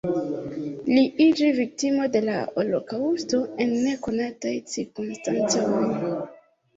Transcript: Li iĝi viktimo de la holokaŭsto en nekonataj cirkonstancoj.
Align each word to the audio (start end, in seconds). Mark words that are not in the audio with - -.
Li 0.91 1.01
iĝi 1.25 1.49
viktimo 1.57 2.07
de 2.15 2.21
la 2.29 2.37
holokaŭsto 2.55 3.41
en 3.65 3.75
nekonataj 3.89 4.55
cirkonstancoj. 4.73 5.67